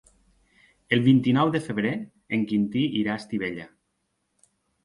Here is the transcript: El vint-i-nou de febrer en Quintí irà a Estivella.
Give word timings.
El 0.97 1.03
vint-i-nou 1.07 1.51
de 1.57 1.61
febrer 1.67 1.93
en 2.39 2.47
Quintí 2.53 2.87
irà 3.03 3.15
a 3.19 3.23
Estivella. 3.25 3.71